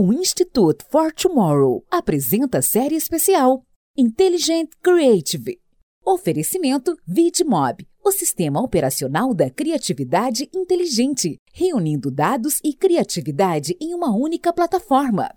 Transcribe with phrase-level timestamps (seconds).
[0.00, 3.64] O Institute for Tomorrow apresenta a série especial
[3.96, 5.58] Intelligent Creative.
[6.06, 14.52] Oferecimento VidMob, o sistema operacional da criatividade inteligente, reunindo dados e criatividade em uma única
[14.52, 15.34] plataforma.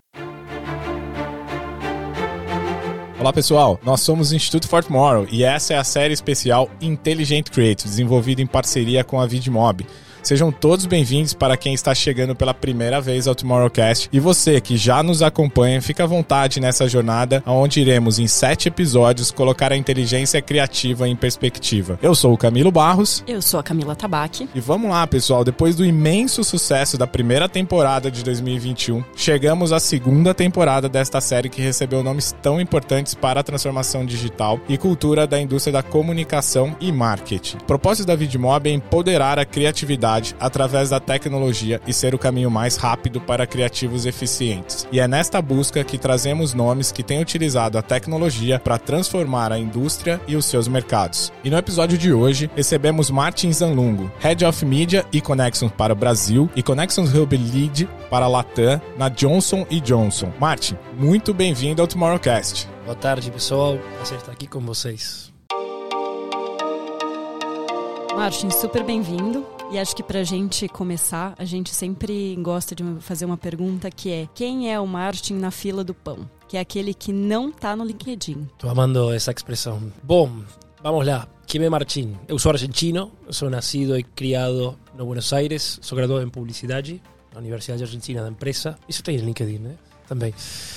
[3.18, 7.50] Olá pessoal, nós somos o Instituto For Tomorrow e essa é a série especial Intelligent
[7.50, 9.84] Creative, desenvolvida em parceria com a VidMob.
[10.22, 14.08] Sejam todos bem-vindos para quem está chegando pela primeira vez ao Tomorrowcast.
[14.12, 18.68] E você que já nos acompanha, fica à vontade nessa jornada, onde iremos, em sete
[18.68, 21.98] episódios, colocar a inteligência criativa em perspectiva.
[22.00, 23.24] Eu sou o Camilo Barros.
[23.26, 24.48] Eu sou a Camila Tabaque.
[24.54, 25.42] E vamos lá, pessoal.
[25.42, 31.48] Depois do imenso sucesso da primeira temporada de 2021, chegamos à segunda temporada desta série
[31.48, 36.76] que recebeu nomes tão importantes para a transformação digital e cultura da indústria da comunicação
[36.80, 37.56] e marketing.
[37.56, 42.50] O propósito da Vidmob é empoderar a criatividade através da tecnologia e ser o caminho
[42.50, 44.86] mais rápido para criativos eficientes.
[44.90, 49.58] E é nesta busca que trazemos nomes que têm utilizado a tecnologia para transformar a
[49.58, 51.32] indústria e os seus mercados.
[51.44, 55.96] E no episódio de hoje, recebemos Martin Zanlungo, Head of Media e Connections para o
[55.96, 60.32] Brasil e Connections Hub Lead para a Latam na Johnson Johnson.
[60.38, 62.68] Martin, muito bem-vindo ao Tomorrowcast.
[62.84, 63.78] Boa tarde, pessoal.
[63.96, 65.32] Prazer estar aqui com vocês.
[68.14, 69.51] Martin, super bem-vindo.
[69.72, 73.90] E acho que para a gente começar, a gente sempre gosta de fazer uma pergunta
[73.90, 76.28] que é: quem é o Martin na fila do pão?
[76.46, 78.48] Que é aquele que não está no LinkedIn.
[78.52, 79.90] Estou amando essa expressão.
[80.02, 80.30] Bom,
[80.82, 81.26] vamos lá.
[81.46, 82.18] Quem é Martin?
[82.28, 87.00] Eu sou argentino, sou nascido e criado no Buenos Aires, sou graduado em publicidade
[87.32, 88.76] na Universidade Argentina da Empresa.
[88.86, 89.76] Isso tem no LinkedIn, né?
[90.06, 90.34] Também.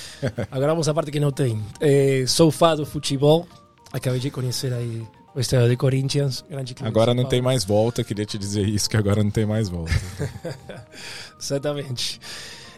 [0.49, 1.61] Agora vamos à parte que não tem.
[1.81, 3.45] É, sou fã do futebol.
[3.91, 8.03] Acabei de conhecer aí o estádio de Corinthians, grande clube Agora não tem mais volta,
[8.03, 9.91] queria te dizer isso, que agora não tem mais volta.
[11.39, 12.19] Exatamente.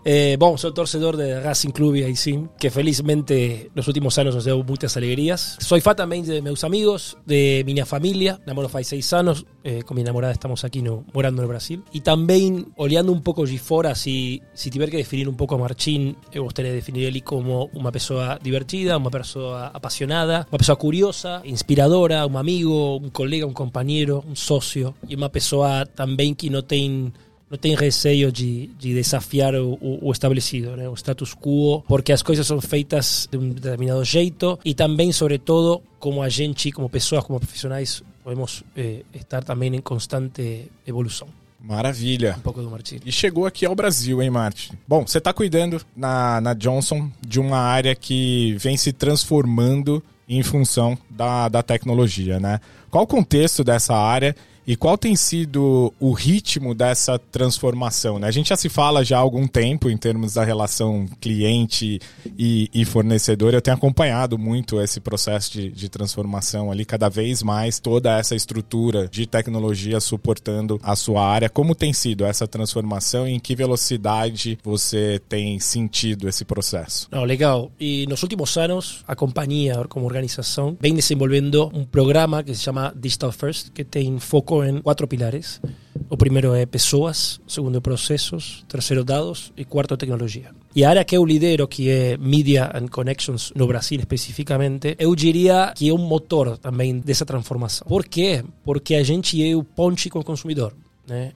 [0.09, 4.45] Eh, bom, sou torcedor de Racing Club aí sim, que felizmente nos últimos anos nos
[4.45, 5.57] deu muitas alegrias.
[5.59, 8.39] Sou fã também de meus amigos, de minha família.
[8.47, 11.83] Namoro faz seis anos, eh, com minha namorada estamos aqui no, morando no Brasil.
[11.93, 15.57] E também, olhando um pouco de fora, se, se tiver que definir um pouco a
[15.57, 20.77] Martin, eu gostaria de definir ele como uma pessoa divertida, uma pessoa apaixonada, uma pessoa
[20.77, 26.49] curiosa, inspiradora, um amigo, um colega, um companheiro, um sócio e uma pessoa também que
[26.49, 27.11] não tem
[27.49, 30.87] não tem receio de, de desafiar o, o, estabelecido, né?
[30.89, 35.81] o status quo, porque as coisas são feitas de um determinado jeito e também, sobretudo,
[35.99, 41.27] como a gente, como pessoas, como profissionais, podemos eh, estar também em constante evolução.
[41.59, 42.35] Maravilha.
[42.37, 42.99] Um pouco do Martin.
[43.05, 44.73] E chegou aqui ao Brasil, hein, Martin?
[44.87, 50.43] Bom, você está cuidando na, na Johnson de uma área que vem se transformando em
[50.43, 52.59] função da, da tecnologia, né?
[52.91, 54.35] Qual o contexto dessa área
[54.67, 58.19] e qual tem sido o ritmo dessa transformação?
[58.19, 58.27] Né?
[58.27, 62.01] A gente já se fala já há algum tempo em termos da relação cliente
[62.37, 63.53] e, e fornecedor.
[63.53, 68.35] Eu tenho acompanhado muito esse processo de, de, transformação ali, cada vez mais toda essa
[68.35, 71.49] estrutura de tecnologia suportando a sua área.
[71.49, 77.07] Como tem sido essa transformação e em que velocidade você tem sentido esse processo?
[77.25, 77.71] Legal.
[77.79, 82.93] E nos últimos anos, a companhia, como organização, vem desenvolvendo um programa que se chama
[82.93, 85.61] Digital First, que tem foco en cuatro pilares.
[86.09, 90.51] O primeiro é pessoas, segundo processos, terceiro dados e quarto tecnologia.
[90.75, 95.15] E a área que eu lidero, que é Media and Connections no Brasil especificamente, eu
[95.15, 97.87] diria que é um motor também dessa transformação.
[97.87, 98.43] Por quê?
[98.63, 100.73] Porque a gente é o ponte com o consumidor.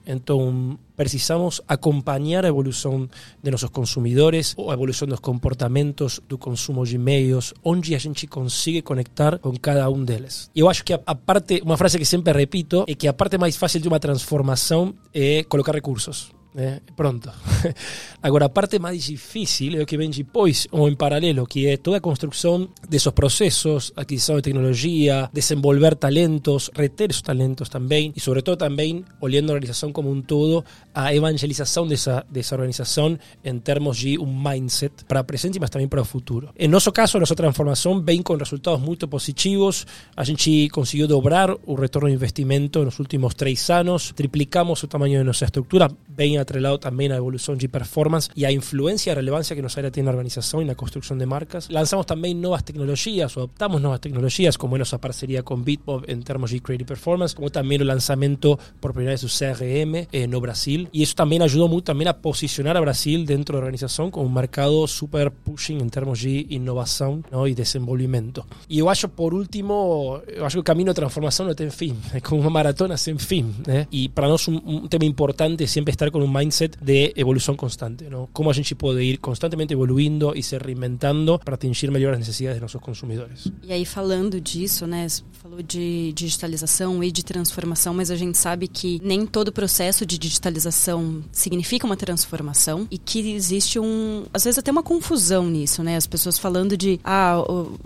[0.06, 3.08] Então, precisamos acompanhar a evolução
[3.42, 8.26] de nossos consumidores, ou a evolução dos comportamentos do consumo de meios, onde a gente
[8.26, 10.50] consegue conectar com cada um deles.
[10.54, 13.38] E eu acho que a, a parte, frase que sempre repito, é que a parte
[13.38, 16.30] mais fácil de uma transformação é colocar recursos.
[16.54, 16.80] Né?
[16.96, 17.30] pronto.
[18.22, 21.76] Agora, a parte mais difícil é o que vem depois, ou em paralelo, que é
[21.76, 28.20] toda a construção desses processos, aquisição de tecnologia, desenvolver talentos, reter esses talentos também, e
[28.20, 30.64] sobretudo também, olhando a organização como um todo,
[30.94, 36.02] a evangelização dessa, dessa organização em termos de um mindset para presente, mas também para
[36.02, 36.50] o futuro.
[36.58, 39.86] Em nosso caso, nossa transformação vem com resultados muito positivos,
[40.16, 45.18] a gente conseguiu dobrar o retorno de investimento nos últimos três anos, triplicamos o tamanho
[45.18, 49.56] de nossa estrutura, bem atrelado também à evolução de performance e à influência e relevância
[49.56, 51.68] que nossa área tem na organização e na construção de marcas.
[51.68, 56.20] Lançamos também novas tecnologias, ou adoptamos novas tecnologias, como é nossa parceria com Bitmob em
[56.20, 60.40] termos de Creative Performance, como também o lançamento por primeira vez do CRM eh, no
[60.40, 60.88] Brasil.
[60.92, 64.32] E isso também ajudou muito também a posicionar a Brasil dentro da organização como um
[64.32, 68.44] mercado super pushing em termos de inovação não, e desenvolvimento.
[68.68, 71.96] E eu acho, por último, eu acho que o caminho de transformação não tem fim,
[72.12, 73.54] é como uma maratona sem fim.
[73.66, 73.86] Né?
[73.90, 77.54] E para nós um, um tema importante é sempre estar com um mindset de evolução
[77.54, 78.04] constante?
[78.32, 82.60] Como a gente pode ir constantemente evoluindo e se reinventando para atingir melhor as necessidades
[82.60, 83.48] dos nossos consumidores.
[83.62, 88.38] E aí falando disso, né, você falou de digitalização e de transformação, mas a gente
[88.38, 94.44] sabe que nem todo processo de digitalização significa uma transformação e que existe um, às
[94.44, 95.96] vezes até uma confusão nisso, né?
[95.96, 97.36] As pessoas falando de ah,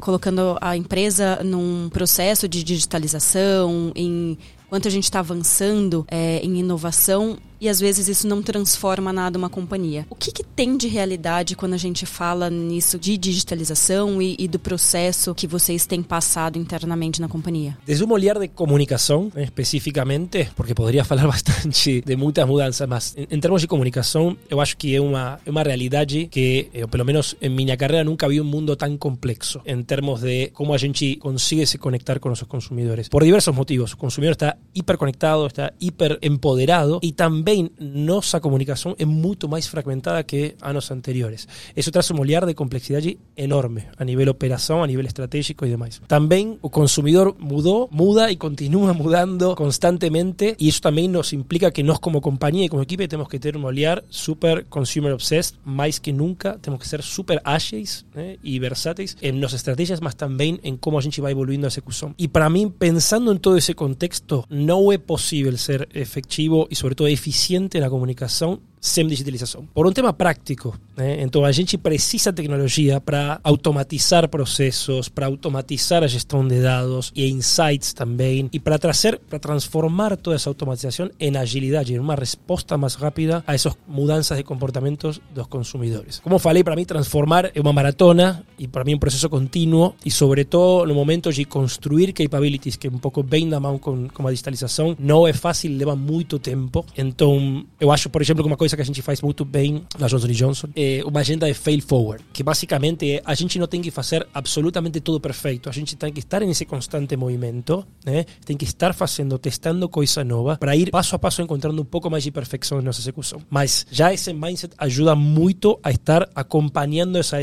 [0.01, 4.39] colocando a empresa num processo de digitalização, em
[4.69, 7.39] quanto a gente está avançando é, em inovação
[7.69, 10.07] às vezes isso não transforma nada uma companhia.
[10.11, 14.49] O que, que tem de realidade quando a gente fala nisso de digitalização e, e,
[14.49, 17.77] do processo que vocês têm passado internamente na companhia?
[17.85, 23.27] Desde um olhar de comunicação, especificamente, porque poderia falar bastante de muitas mudanças, mas em,
[23.31, 27.05] em termos de comunicação, eu acho que é uma, é uma realidade que, eu, pelo
[27.05, 30.79] menos em minha carreira, nunca vi um mundo tão complexo em termos de como a
[30.79, 33.09] gente consegue se conectar com nossos consumidores.
[33.09, 33.93] Por diversos motivos.
[33.93, 39.67] O consumidor está hiperconectado, está hiper empoderado e também também nossa comunicação é muito mais
[39.67, 41.49] fragmentada que anos anteriores.
[41.75, 46.01] Isso traz um olhar de complexidade enorme a nível operação, a nível estratégico e demais.
[46.07, 51.83] Também o consumidor mudou, muda e continua mudando constantemente e isso também nos implica que
[51.83, 55.99] nós como companhia e como equipe temos que ter um olhar super consumer obsessed, mais
[55.99, 60.59] que nunca, temos que ser super ágeis né, e versáteis em nossas estratégias, mas também
[60.63, 62.15] em como a gente vai evoluindo a execução.
[62.19, 66.95] E para mim, pensando em todo esse contexto, não é possível ser efetivo e sobre
[66.95, 69.65] todo eficiente eficiente na comunicação sem digitalização.
[69.75, 71.23] Por um tema prático, né?
[71.23, 77.29] então a gente precisa tecnologia para automatizar processos, para automatizar a gestão de dados e
[77.29, 82.77] insights também, e para trazer, para transformar toda essa automatização em agilidade, em uma resposta
[82.77, 86.21] mais rápida a essas mudanças de comportamentos dos consumidores.
[86.21, 90.11] Como falei, para mim transformar é uma maratona e para mim um processo contínuo e
[90.11, 94.31] sobretudo no momento de construir capabilities que um pouco bem da mão com, com a
[94.31, 96.85] digitalização não é fácil, leva muito tempo.
[96.97, 100.07] Então eu acho, por exemplo, que uma coisa que a gente faz muito bem na
[100.09, 103.83] Johnson Johnson é uma agenda de fail forward, que basicamente é a gente não tem
[103.83, 108.25] que fazer absolutamente tudo perfeito, a gente tem que estar nesse constante movimento, né?
[108.45, 112.11] tem que estar fazendo, testando coisa nova, para ir passo a passo encontrando um pouco
[112.11, 113.41] mais de perfeição na nossa execução.
[113.51, 117.43] Mas já esse mindset ajuda muito a estar acompanhando essa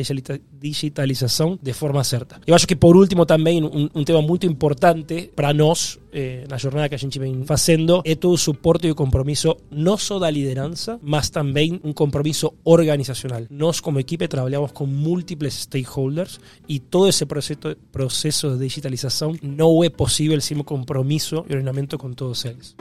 [0.63, 2.39] digitalização de forma certa.
[2.48, 6.88] Eu acho que, por último, também um, tema muito importante para nós, eh, na jornada
[6.88, 10.98] que a gente vem fazendo, é todo o suporte e compromisso não só da liderança,
[11.04, 13.44] mas também um compromisso organizacional.
[13.50, 19.89] Nós, como equipe, trabalhamos com múltiples stakeholders e todo esse processo, de digitalização não é
[19.89, 22.74] possível sem um compromisso e alinhamento com todos eles.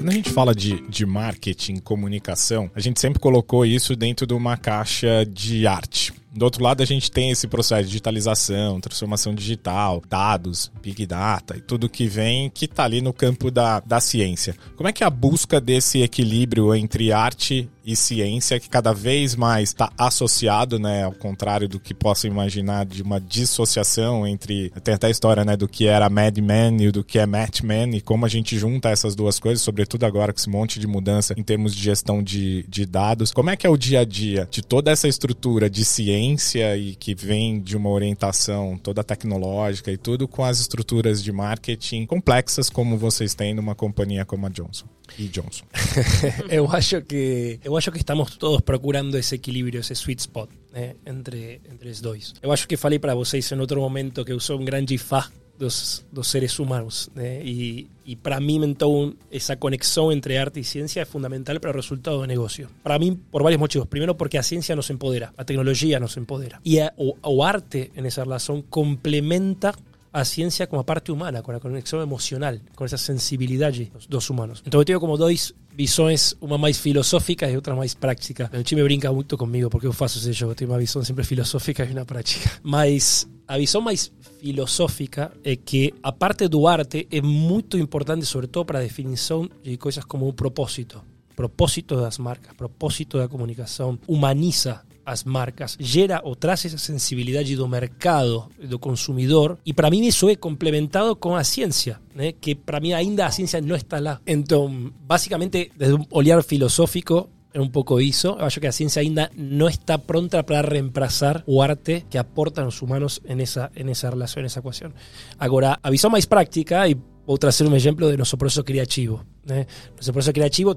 [0.00, 4.32] Quando a gente fala de, de marketing, comunicação, a gente sempre colocou isso dentro de
[4.32, 6.10] uma caixa de arte.
[6.32, 11.56] Do outro lado, a gente tem esse processo de digitalização, transformação digital, dados, big data
[11.56, 14.54] e tudo que vem que está ali no campo da, da ciência.
[14.76, 19.34] Como é que é a busca desse equilíbrio entre arte e ciência, que cada vez
[19.34, 24.70] mais está associado, né, ao contrário do que possa imaginar de uma dissociação entre.
[24.84, 27.62] Tem até a história né, do que era Mad Men e do que é Match
[27.62, 30.86] Men, e como a gente junta essas duas coisas, sobretudo agora com esse monte de
[30.86, 33.32] mudança em termos de gestão de, de dados.
[33.32, 36.19] Como é que é o dia a dia de toda essa estrutura de ciência?
[36.20, 41.32] Ciência e que vem de uma orientação toda tecnológica e tudo com as estruturas de
[41.32, 44.86] marketing complexas como vocês têm numa companhia como a Johnson
[45.18, 45.64] e Johnson.
[46.50, 50.94] eu acho que eu acho que estamos todos procurando esse equilíbrio, esse sweet spot né,
[51.06, 52.34] entre entre os dois.
[52.42, 55.24] Eu acho que falei para vocês em outro momento que sou um grande fã
[55.60, 57.10] dos, dos seres humanos.
[57.14, 57.44] Né?
[57.44, 61.74] E, e para mim, então, essa conexão entre arte e ciência é fundamental para o
[61.74, 62.66] resultado do negócio.
[62.82, 63.86] Para mim, por vários motivos.
[63.86, 66.58] Primeiro, porque a ciência nos empodera, a tecnologia nos empodera.
[66.64, 69.74] E a, o, o arte, nessa relação, complementa
[70.12, 74.30] a ciencia como a parte humana, con la conexión emocional, con esa sensibilidad de los
[74.30, 74.62] humanos.
[74.64, 78.50] Entonces tengo como dos visiones, una más filosófica y otra más práctica.
[78.52, 81.84] El me brinca mucho conmigo porque yo faço ese jogo, tengo una visión siempre filosófica
[81.84, 82.60] y una práctica.
[82.62, 88.48] Mas a visión más filosófica es que a parte do arte é muito importante, sobre
[88.48, 91.04] todo para definição de coisas como un propósito.
[91.34, 97.66] Propósito das marcas, propósito da comunicação, humaniza as marcas, gera ou traz essa sensibilidade do
[97.68, 102.32] mercado, do consumidor, e para mim isso é complementado com a ciência, né?
[102.32, 104.20] que para mim ainda a ciência não está lá.
[104.26, 108.28] Então, basicamente, desde um olhar filosófico, um pouco isso.
[108.28, 112.66] Eu acho que a ciência ainda não está pronta para reemplazar o arte que aportan
[112.66, 114.92] os humanos nessa, nessa relação, nessa equação.
[115.38, 119.24] Agora, a visão mais prática, e vou trazer um exemplo de nosso processo criativo.
[119.44, 119.66] Né?
[119.96, 120.74] Nosso processo criativo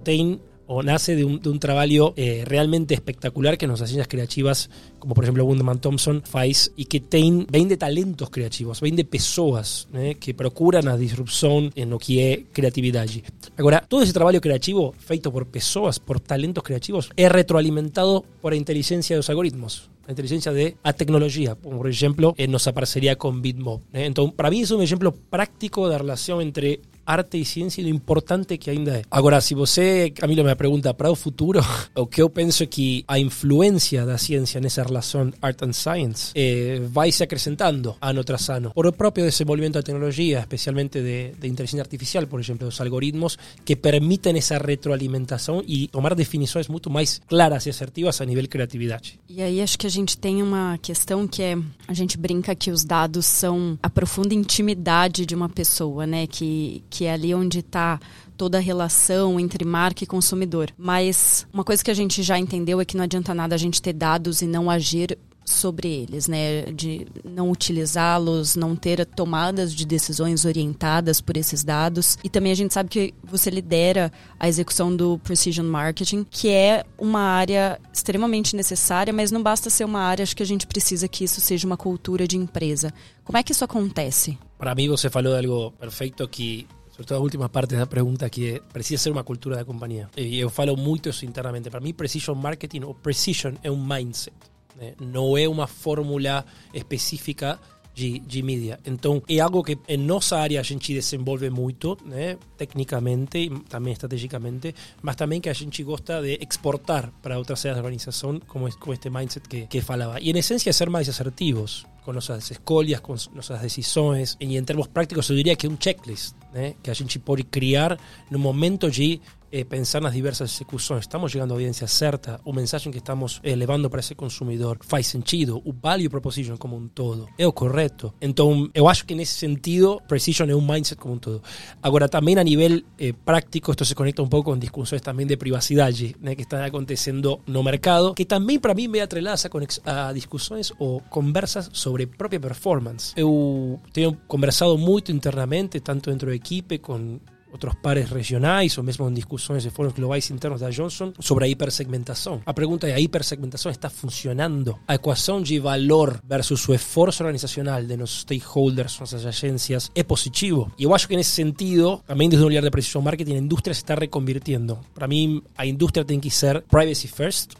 [0.67, 5.13] o nace de un, de un trabajo eh, realmente espectacular que nos agencias creativas, como
[5.13, 7.03] por ejemplo Wunderman Thompson, faz y que
[7.49, 12.21] vem de talentos creativos, vem de pessoas né, que procuran a disrupción en lo que
[12.21, 13.23] é criatividade.
[13.57, 18.57] Agora, todo ese trabajo creativo feito por pessoas, por talentos creativos, es retroalimentado por la
[18.57, 19.89] inteligencia de los algoritmos.
[20.05, 23.81] La inteligencia de la tecnología, por ejemplo, eh, nos aparecería con Bitmob.
[23.93, 24.05] ¿eh?
[24.05, 27.89] Entonces, para mí es un ejemplo práctico de relación entre arte e ciência e do
[27.89, 29.01] importante que ainda é.
[29.09, 31.59] Agora, se você, Camilo, me pergunta para o futuro,
[31.95, 36.31] o que eu penso é que a influência da ciência nessa relação art and science
[36.35, 41.31] eh, vai se acrescentando ano tras ano por o próprio desenvolvimento da tecnologia, especialmente de,
[41.39, 46.89] de inteligência artificial, por exemplo, dos algoritmos que permitem essa retroalimentação e tomar definições muito
[46.89, 49.19] mais claras e assertivas a nível criatividade.
[49.29, 51.57] E aí acho que a gente tem uma questão que é
[51.87, 56.27] a gente brinca que os dados são a profunda intimidade de uma pessoa, né?
[56.27, 57.99] Que que é ali onde está
[58.37, 60.69] toda a relação entre marca e consumidor.
[60.77, 63.81] Mas uma coisa que a gente já entendeu é que não adianta nada a gente
[63.81, 66.61] ter dados e não agir sobre eles, né?
[66.71, 72.15] De não utilizá-los, não ter tomadas de decisões orientadas por esses dados.
[72.23, 76.83] E também a gente sabe que você lidera a execução do Precision Marketing, que é
[76.95, 81.07] uma área extremamente necessária, mas não basta ser uma área, acho que a gente precisa
[81.07, 82.93] que isso seja uma cultura de empresa.
[83.23, 84.37] Como é que isso acontece?
[84.59, 88.61] Para mim, você falou algo perfeito que sobre todo las últimas partes da pergunta, que
[88.71, 90.09] precisa ser uma cultura da companhia.
[90.15, 91.69] E eu falo muito isso internamente.
[91.69, 94.37] Para mim, precision marketing ou precision é um mindset.
[94.79, 94.93] Né?
[94.99, 97.59] Não é uma fórmula específica
[97.95, 98.79] de, de mídia.
[98.85, 102.37] Então, é algo que em nossa área a gente desenvolve muito, né?
[102.57, 107.77] tecnicamente e também estrategicamente, mas também que a gente gosta de exportar para outras áreas
[107.77, 110.19] da organização, como, este mindset que, que falava.
[110.21, 114.37] E, em essência, é ser mais assertivos com nossas escolhas, com nossas decisões.
[114.39, 116.75] E em termos práticos, eu diria que é um checklist né?
[116.81, 117.97] que a gente pode criar
[118.29, 119.19] no momento de
[119.55, 121.01] eh, pensar diversas execuções.
[121.01, 122.41] Estamos chegando à audiência certa?
[122.43, 125.61] O mensagem que estamos eh, levando para esse consumidor faz sentido?
[125.63, 128.11] O value proposition como um todo é o correto?
[128.19, 131.43] Então, eu acho que nesse sentido, precision é um mindset como um todo.
[131.83, 135.37] Agora, também a nível eh, prático, isto se conecta um pouco com discussões também de
[135.37, 139.51] privacidade né, que estão acontecendo no mercado, que também para mim me atrelaça
[139.85, 143.13] a, a discussões ou conversas sobre própria performance.
[143.15, 147.19] Eu tenho conversado muito internamente, tanto dentro da equipe, com
[147.53, 151.47] outros pares regionais ou mesmo em discussões de fóruns globais internos da Johnson sobre a
[151.47, 152.41] hipersegmentação.
[152.45, 154.77] A pergunta é: a está funcionando?
[154.87, 160.71] A equação de valor versus o esforço organizacional de nossos stakeholders, nossas agências, é positivo.
[160.77, 163.73] E eu acho que nesse sentido, também desde um olhar de precision marketing, a indústria
[163.73, 164.79] se está reconvirtiendo.
[164.93, 167.51] Para mim, a indústria tem que ser privacy first,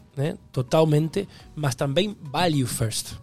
[0.52, 3.14] totalmente, mas também value first.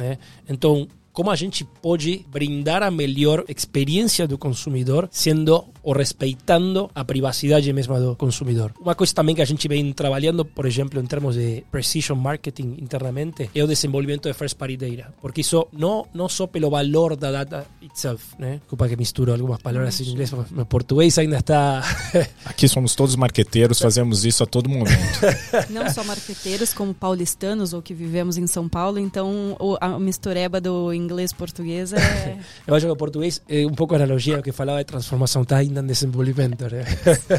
[0.00, 0.18] Né?
[0.48, 0.88] Então,
[1.20, 7.70] como a gente pode brindar a melhor experiência do consumidor sendo ou respeitando a privacidade
[7.72, 8.72] mesma do consumidor.
[8.80, 12.76] Uma coisa também que a gente vem trabalhando, por exemplo, em termos de precision marketing
[12.80, 17.16] internamente, é o desenvolvimento de first party data, porque isso não, não só pelo valor
[17.16, 18.58] da data itself, né?
[18.60, 21.82] Desculpa que misturo algumas palavras em inglês, meu português ainda está...
[22.44, 25.20] Aqui somos todos marqueteiros, fazemos isso a todo momento.
[25.70, 30.92] Não só marqueteiros, como paulistanos, ou que vivemos em São Paulo, então a mistureba do
[31.10, 32.38] inglês-português é...
[32.66, 35.56] Eu acho que o português é um pouco analogia ao que falava de transformação, tá
[35.56, 36.84] ainda em desenvolvimento, né?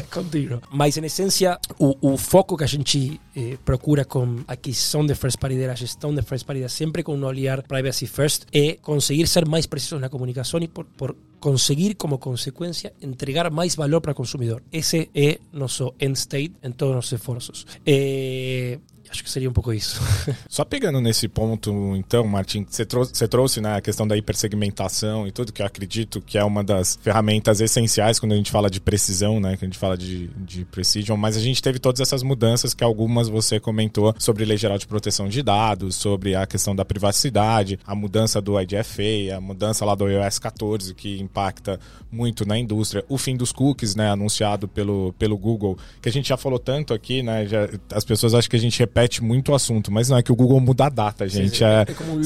[0.70, 5.14] Mas, em essência, o, o, foco que a gente eh, procura com a aquisição de
[5.14, 8.76] first party data, a gestão de first party sempre com um olhar privacy first, é
[8.80, 14.00] conseguir ser mais precisos na comunicação e por, por conseguir, como consequência, entregar mais valor
[14.00, 14.62] para o consumidor.
[14.72, 17.66] Esse é nosso end state em todos os esforços.
[17.86, 18.78] Eh,
[19.12, 20.00] Acho que seria um pouco isso.
[20.48, 25.28] Só pegando nesse ponto, então, Martin, você trouxe, você trouxe né, a questão da hipersegmentação
[25.28, 28.70] e tudo, que eu acredito que é uma das ferramentas essenciais quando a gente fala
[28.70, 29.54] de precisão, né?
[29.58, 32.82] Que a gente fala de, de precision, mas a gente teve todas essas mudanças que
[32.82, 37.78] algumas você comentou sobre Lei Geral de Proteção de Dados, sobre a questão da privacidade,
[37.86, 41.78] a mudança do IDFA, a mudança lá do iOS 14, que impacta
[42.10, 44.10] muito na indústria, o fim dos cookies, né?
[44.10, 47.46] Anunciado pelo, pelo Google, que a gente já falou tanto aqui, né?
[47.46, 50.22] Já, as pessoas acham que a gente repete repete muito o assunto, mas não é
[50.22, 51.58] que o Google muda a data, gente.
[51.58, 52.20] Sim, é, é, como um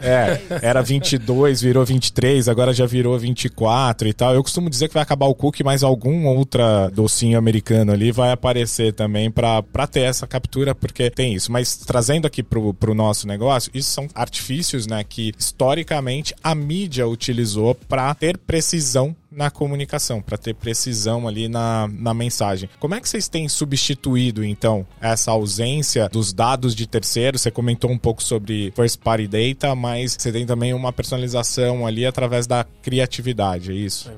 [0.00, 4.34] é, era 22, virou 23, agora já virou 24 e tal.
[4.34, 8.30] Eu costumo dizer que vai acabar o cookie, mas algum outra docinho americano ali vai
[8.30, 11.50] aparecer também para ter essa captura, porque tem isso.
[11.50, 17.06] Mas trazendo aqui pro, pro nosso negócio, isso são artifícios, né, que historicamente a mídia
[17.06, 22.68] utilizou para ter precisão na comunicação, para ter precisão ali na, na mensagem.
[22.80, 27.42] Como é que vocês têm substituído, então, essa ausência dos dados de terceiros?
[27.42, 32.06] Você comentou um pouco sobre first party data, mas você tem também uma personalização ali
[32.06, 34.10] através da criatividade, é isso?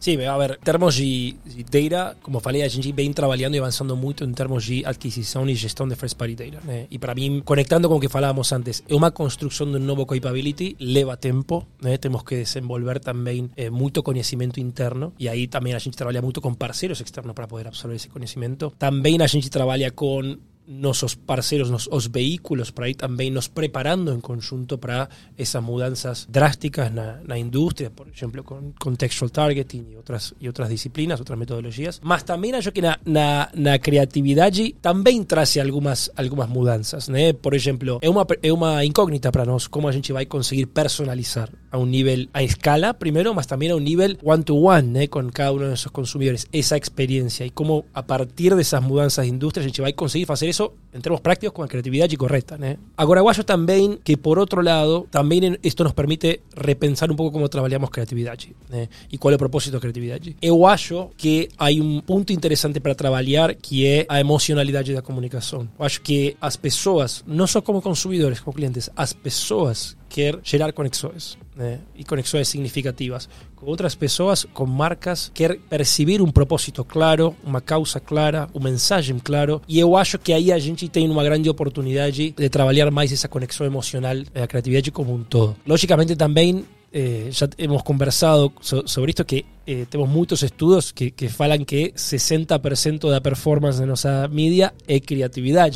[0.00, 3.96] Sim, a ver, termos de, de data, como falei, a gente vem trabalhando e avançando
[3.96, 6.60] muito em termos de aquisição e gestão de first party data.
[6.64, 6.86] Né?
[6.90, 10.06] E para mim, conectando com o que falávamos antes, é uma construção de um novo
[10.06, 11.98] capability, leva tempo, né?
[11.98, 16.40] temos que desenvolver também eh, muito conhecimento interno e aí também a gente trabalha muito
[16.40, 18.72] com parceiros externos para poder absorver esse conhecimento.
[18.78, 24.20] Também a gente trabalha com nuestros parceros, los, vehículos para ir también nos preparando en
[24.20, 30.34] conjunto para esas mudanzas drásticas en la industria, por ejemplo, con contextual targeting y otras
[30.38, 32.00] y otras disciplinas, otras metodologías.
[32.02, 37.10] Más también yo que na, na, creatividad también trae algunas algunas mudanzas,
[37.40, 40.68] Por ejemplo, es una, es una incógnita para nosotros cómo a gente va a conseguir
[40.68, 45.08] personalizar a un nivel a escala primero, más también a un nivel one to one,
[45.08, 49.24] con cada uno de esos consumidores esa experiencia y cómo a partir de esas mudanzas
[49.24, 50.57] de industria a gente va a conseguir hacer eso
[50.92, 52.56] en términos prácticos con la creatividad correcta.
[52.62, 52.78] ¿eh?
[52.96, 57.48] Agora, guayo también que por otro lado, también esto nos permite repensar un poco cómo
[57.48, 58.38] trabajamos creatividad
[58.72, 58.88] ¿eh?
[59.10, 60.20] y cuál es el propósito de creatividad.
[60.40, 65.70] Eu acho que hay un punto interesante para trabajar que es a emocionalidade da comunicación.
[65.78, 70.72] Eu acho que as pessoas, no solo como consumidores, como clientes, as pessoas quer gerar
[70.72, 71.80] conexões né?
[71.94, 77.98] e conexões significativas com outras pessoas, com marcas, quer perceber um propósito claro, uma causa
[77.98, 79.60] clara, uma mensagem claro.
[79.66, 83.26] E eu acho que aí a gente tem uma grande oportunidade de trabalhar mais essa
[83.26, 85.56] conexão emocional, a criatividade como um todo.
[85.66, 91.28] Logicamente também eh, ya hemos conversado sobre esto que eh, tenemos muchos estudios que, que
[91.28, 95.70] falan que 60% de la performance de nuestra media es creatividad.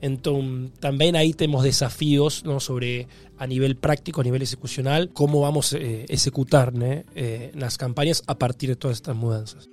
[0.00, 2.60] Entonces, también ahí tenemos desafíos ¿no?
[2.60, 3.06] sobre
[3.38, 6.72] a nivel práctico, a nivel ejecucional, cómo vamos a eh, ejecutar
[7.54, 9.68] las campañas a partir de todas estas mudanzas.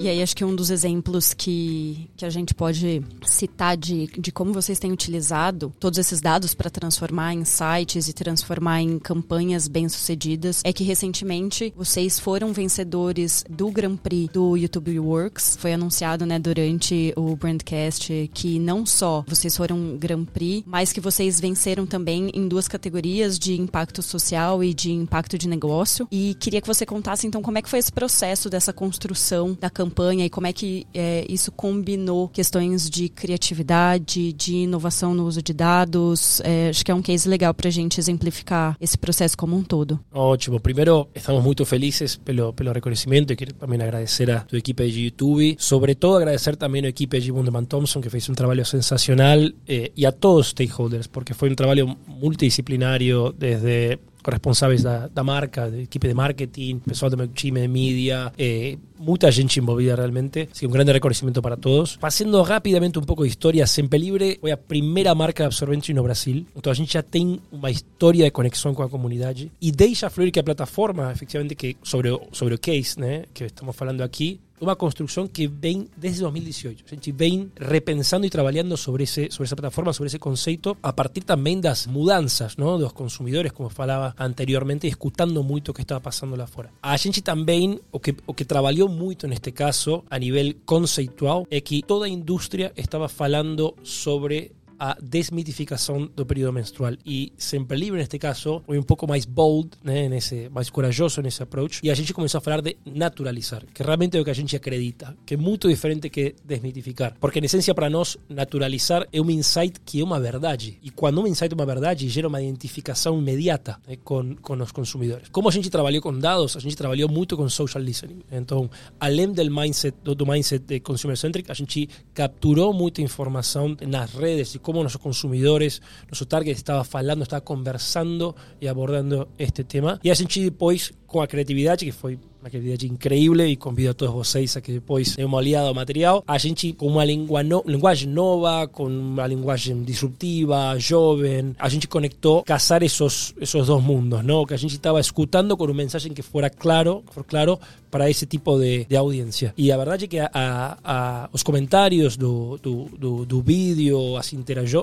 [0.00, 4.32] E aí acho que um dos exemplos que, que a gente pode citar de, de
[4.32, 9.68] como vocês têm utilizado todos esses dados para transformar em sites e transformar em campanhas
[9.68, 15.58] bem-sucedidas é que recentemente vocês foram vencedores do Grand Prix do YouTube Works.
[15.60, 21.00] Foi anunciado, né, durante o Brandcast que não só vocês foram Grand Prix, mas que
[21.00, 26.08] vocês venceram também em duas categorias de impacto social e de impacto de negócio.
[26.10, 29.68] E queria que você contasse então como é que foi esse processo dessa construção da
[29.68, 35.26] campanha campanha e como é que é, isso combinou questões de criatividade, de inovação no
[35.26, 36.40] uso de dados.
[36.44, 39.62] É, acho que é um case legal para a gente exemplificar esse processo como um
[39.62, 39.98] todo.
[40.12, 40.60] Ótimo.
[40.60, 45.00] Primeiro, estamos muito felizes pelo, pelo reconhecimento e quero também agradecer a tua equipe de
[45.06, 45.56] YouTube.
[45.58, 50.06] Sobretudo, agradecer também a equipe de Bundeman Thompson, que fez um trabalho sensacional, eh, e
[50.06, 55.78] a todos os stakeholders, porque foi um trabalho multidisciplinario desde responsáveis da, da marca, da
[55.78, 60.48] equipe de marketing, pessoal do meu time de mídia, eh, muita gente envolvida realmente.
[60.50, 61.96] Así que un grande reconocimiento para todos.
[61.96, 66.46] Pasando rápidamente un pouco de historia, Libre foi a primeira marca de absorvente no Brasil.
[66.54, 69.50] Então a gente já tem uma história de conexão com a comunidade.
[69.60, 73.74] E deixa fluir que a plataforma, efectivamente, que sobre, sobre o case né, que estamos
[73.74, 76.84] falando aqui, una construcción que ven desde 2018.
[76.86, 81.24] A gente ven repensando y trabajando sobre, ese, sobre plataforma, sobre ese concepto, a partir
[81.24, 82.78] también de las mudanzas ¿no?
[82.92, 86.72] consumidores, como falaba anteriormente, y escuchando mucho que estaba pasando lá fora.
[86.82, 91.62] A gente también, o que, o que trabajó en este caso, a nivel conceptual, es
[91.62, 96.94] que toda industria estaba falando sobre a desmitificação do período menstrual.
[97.04, 101.42] E Sempre Livre, neste caso, foi um pouco mais bold, né, nesse, mais corajoso nesse
[101.42, 101.80] approach.
[101.82, 104.56] E a gente começou a falar de naturalizar, que realmente é o que a gente
[104.56, 107.14] acredita, que é muito diferente que desmitificar.
[107.20, 110.78] Porque, em essência, para nós, naturalizar é um insight que é uma verdade.
[110.82, 114.72] E quando um insight é uma verdade, gera uma identificação imediata né, com, com os
[114.72, 115.28] consumidores.
[115.28, 118.22] Como a gente trabalhou com dados, a gente trabalhou muito com social listening.
[118.32, 124.14] Então, além do mindset, do, do mindset de consumer-centric, a gente capturou muita informação nas
[124.14, 129.98] redes de cómo nuestros consumidores, nuestro target estaba falando, estaba conversando y abordando este tema.
[130.02, 133.94] Y a gente depois, com a criatividade, que foi uma criatividade increíble e convido a
[133.94, 136.24] todos vocês a que depois tenham uma aliada ao material.
[136.26, 142.42] A gente com uma no, linguagem nova, com uma linguagem disruptiva, jovem, a gente conectou
[142.42, 144.46] casar esos, esos dois mundos, ¿no?
[144.46, 147.58] Que a gente estava escutando com uma mensagem que fora claro, for claro
[147.90, 149.52] para esse tipo de, de audiência.
[149.58, 154.32] E a verdade é que a, a, os comentários do, do, do, do vídeo, as,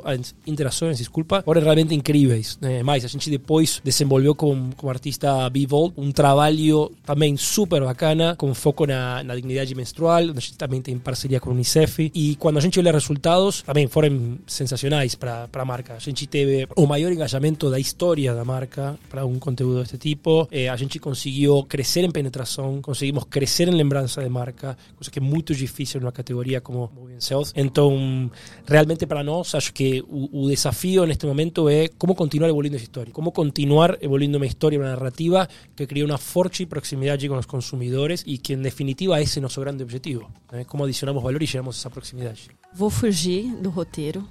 [0.04, 2.58] as interações, desculpa, foram realmente incríveis.
[2.62, 2.84] Né?
[2.84, 8.54] Mais, a gente depois desenvolveu com, com artista B-Volt um trabalho também super bacana, com
[8.54, 12.12] foco na, dignidade menstrual, onde a também tem parceria com o Unicef.
[12.14, 15.94] E quando a gente olha resultados, também foram sensacionais para a marca.
[15.96, 20.48] A gente teve o maior engajamento da história da marca para um conteúdo deste tipo.
[20.52, 25.20] Eh, a gente conseguiu crescer em penetração, conseguimos crecer en lembranza de marca, cosa que
[25.20, 27.52] es muy difícil en una categoría como, Women's Health.
[27.56, 28.30] Então,
[28.66, 33.14] realmente para nós, acho que o, desafio neste momento é como continuar evoluindo essa história.
[33.14, 38.24] Como continuar evoluindo uma história, uma narrativa que cria uma forte proximidade com os consumidores
[38.26, 40.30] e que, em definitiva, esse é nosso grande objetivo.
[40.52, 40.64] Né?
[40.64, 42.50] Como adicionamos valor e geramos essa proximidade.
[42.74, 44.28] Vou fugir do roteiro.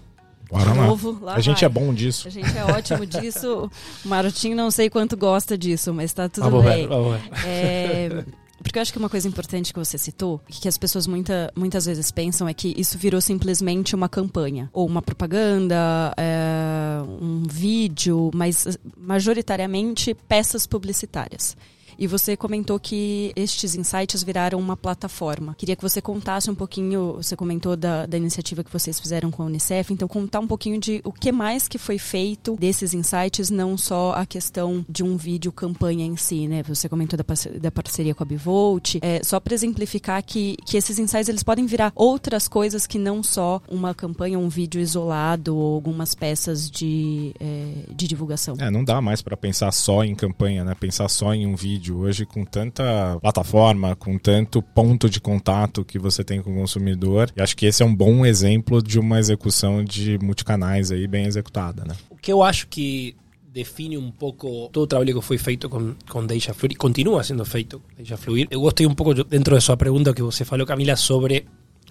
[0.48, 0.86] Bora lá.
[0.86, 1.64] novo, lá a gente vai.
[1.64, 2.28] é bom disso.
[2.28, 3.70] A gente é ótimo disso.
[4.04, 6.82] O Marotinho não sei quanto gosta disso, mas tá tudo Vamos bem.
[6.82, 7.30] ver, vamos ver.
[7.44, 8.24] É,
[8.62, 11.86] porque eu acho que uma coisa importante que você citou, que as pessoas muita, muitas
[11.86, 18.30] vezes pensam, é que isso virou simplesmente uma campanha, ou uma propaganda, é, um vídeo,
[18.34, 21.56] mas majoritariamente peças publicitárias.
[21.98, 25.54] E você comentou que estes insights viraram uma plataforma.
[25.56, 29.42] Queria que você contasse um pouquinho, você comentou da, da iniciativa que vocês fizeram com
[29.42, 33.50] a Unicef, então contar um pouquinho de o que mais que foi feito desses insights,
[33.50, 36.62] não só a questão de um vídeo campanha em si, né?
[36.64, 37.24] Você comentou da,
[37.60, 41.66] da parceria com a Bivolt, é, só para exemplificar que, que esses insights eles podem
[41.66, 47.32] virar outras coisas que não só uma campanha, um vídeo isolado ou algumas peças de,
[47.40, 48.56] é, de divulgação.
[48.58, 50.74] É, não dá mais pra pensar só em campanha, né?
[50.74, 51.85] Pensar só em um vídeo.
[51.92, 57.30] Hoje, com tanta plataforma, com tanto ponto de contato que você tem com o consumidor,
[57.36, 61.26] e acho que esse é um bom exemplo de uma execução de multicanais aí bem
[61.26, 61.94] executada, né?
[62.10, 63.14] O que eu acho que
[63.52, 67.42] define um pouco todo o trabalho que foi feito com, com Deja Fluir, continua sendo
[67.44, 68.46] feito Deja Fluir.
[68.50, 71.46] Eu gostei um pouco de- dentro da sua pergunta que você falou, Camila, sobre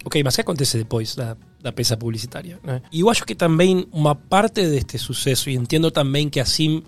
[0.05, 2.59] Ok, mas o que acontece depois da, da peça publicitária?
[2.63, 2.79] Né?
[2.91, 6.83] E eu acho que também uma parte deste sucesso, e entendo também que assim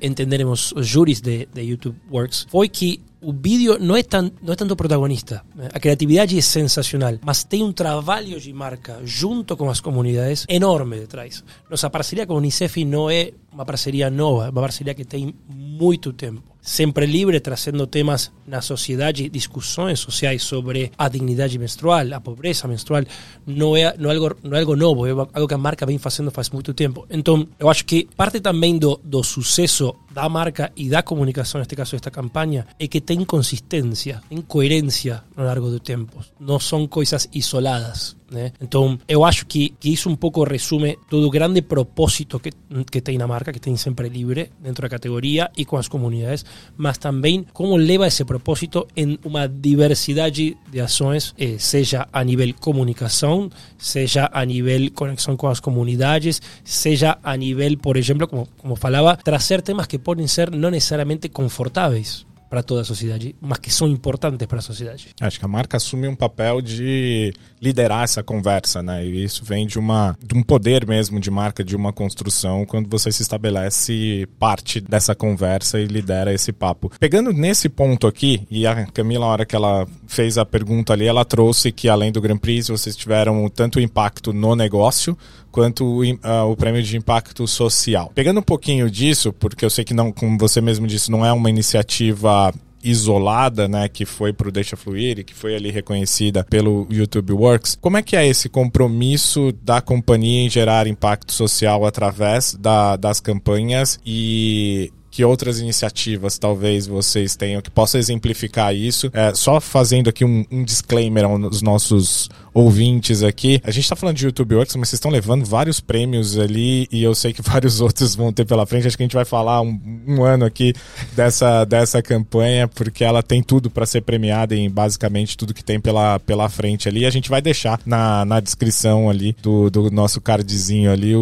[0.00, 4.52] entenderemos os júris de, de YouTube Works, foi que o vídeo não é, tan, não
[4.52, 5.44] é tanto protagonista.
[5.72, 10.98] A criatividade é sensacional, mas tem um trabalho de marca junto com as comunidades enorme
[10.98, 11.44] detrás.
[11.70, 15.34] Nossa parceria com a Unicef não é uma parceria nova, é uma parceria que tem
[15.48, 16.42] muito tempo.
[16.64, 23.02] Sempre livre, trazendo temas na sociedade, discussões sociais sobre a dignidade menstrual, a pobreza menstrual,
[23.44, 25.98] não é, não é, algo, não é algo novo, é algo que a marca vem
[25.98, 27.04] fazendo faz muito tempo.
[27.10, 31.76] Então, eu acho que parte também do, do sucesso da marca e da comunicação, neste
[31.76, 36.22] caso desta campanha, é que tem consistência, tem coerência no largo do tempo.
[36.38, 38.16] Não são coisas isoladas.
[38.60, 42.50] Então, eu acho que, que isso um pouco resume todo o grande propósito que,
[42.90, 46.44] que tem na marca, que tem sempre livre dentro da categoria e com as comunidades,
[46.76, 52.54] mas também como leva esse propósito em uma diversidade de ações, eh, seja a nível
[52.60, 58.76] comunicação, seja a nível conexão com as comunidades, seja a nível, por exemplo, como, como
[58.76, 63.72] falava, trazer temas que podem ser não necessariamente confortáveis para toda a sociedade, mas que
[63.72, 65.08] são importantes para a sociedade.
[65.18, 69.02] Acho que a marca assume um papel de liderar essa conversa, né?
[69.06, 72.90] E isso vem de, uma, de um poder mesmo de marca, de uma construção, quando
[72.90, 76.92] você se estabelece parte dessa conversa e lidera esse papo.
[77.00, 81.06] Pegando nesse ponto aqui, e a Camila, na hora que ela fez a pergunta ali,
[81.06, 85.16] ela trouxe que além do Grand Prix, vocês tiveram tanto impacto no negócio
[85.52, 88.10] quanto o, uh, o prêmio de impacto social.
[88.14, 91.32] Pegando um pouquinho disso, porque eu sei que não, como você mesmo disse, não é
[91.32, 96.88] uma iniciativa isolada, né, que foi pro Deixa Fluir e que foi ali reconhecida pelo
[96.90, 97.78] YouTube Works.
[97.80, 103.20] Como é que é esse compromisso da companhia em gerar impacto social através da, das
[103.20, 109.10] campanhas e que outras iniciativas talvez vocês tenham que possa exemplificar isso?
[109.12, 113.60] É, só fazendo aqui um, um disclaimer aos nossos ouvintes aqui.
[113.64, 117.02] A gente tá falando de YouTube Works, mas vocês estão levando vários prêmios ali e
[117.02, 118.86] eu sei que vários outros vão ter pela frente.
[118.86, 120.72] Acho que a gente vai falar um, um ano aqui
[121.14, 125.78] dessa, dessa campanha, porque ela tem tudo para ser premiada em basicamente tudo que tem
[125.78, 127.04] pela, pela frente ali.
[127.04, 131.12] A gente vai deixar na, na descrição ali do, do nosso cardzinho ali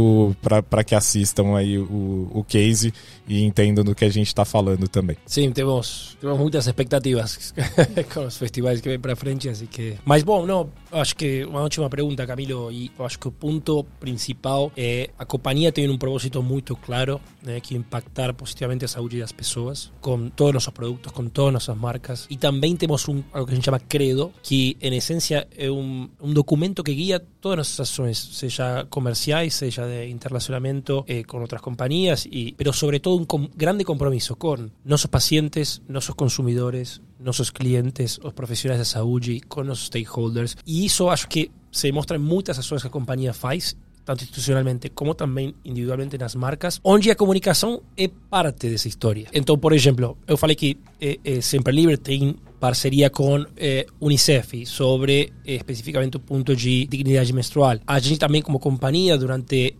[0.71, 2.93] para que assistam aí o, o case
[3.29, 5.17] e entendam do que a gente está falando também.
[5.27, 7.55] Sim, temos, temos muitas expectativas
[8.13, 9.97] com os festivais que vem para frente, assim que...
[10.05, 14.73] Mas bom, não, acho que uma última pergunta, Camilo, e acho que o ponto principal
[14.77, 19.19] é a companhia tem um propósito muito claro, né, que é impactar positivamente a saúde
[19.19, 22.27] das pessoas com todos nossos produtos, com todas nossas marcas.
[22.31, 26.09] E também temos um, algo que a gente chama credo, que em essência é um,
[26.21, 31.61] um documento que guia todas nossas ações, seja comerciais, seja de interrelacionamento eh, com outras
[31.61, 37.53] companhias, e, pero sobre todo un com, grande compromiso con nosos pacientes, nosos consumidores, nosos
[37.53, 40.57] clientes, os profissionais da saúde, com nossos stakeholders.
[40.67, 44.91] E isso acho que se mostra em muitas ações que a companhia faz, tanto institucionalmente
[44.91, 49.29] como também individualmente nas marcas, onde a comunicação é parte dessa história.
[49.33, 54.67] Então, por exemplo, eu falei que eh, eh, Sempre Livre tem parceria com eh, Unicef
[54.67, 57.79] sobre especificamente o ponto de dignidade menstrual.
[57.87, 59.77] A gente também, como companhia, durante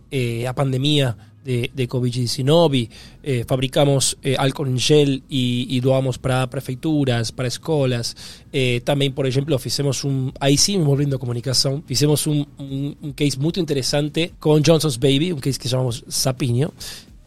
[0.47, 2.89] a pandemia, de, de Covid-19,
[3.23, 8.15] eh, fabricamos eh, alcohol en gel y, y, doamos para prefeituras, para escolas.
[8.51, 13.13] Eh, también, por ejemplo, hicimos un, ahí sí, volviendo a comunicación, hicimos un, un, un,
[13.13, 16.71] case muy interesante con Johnson's Baby, un case que llamamos Sapiño,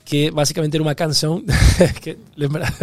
[0.05, 1.43] que basicamente era uma canção
[2.03, 2.19] que